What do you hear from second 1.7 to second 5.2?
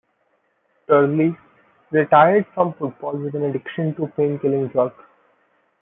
retired from football with an addiction to pain-killing drugs.